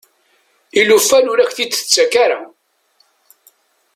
[0.79, 2.39] I lufan ur ak-t-id-tettakk ara.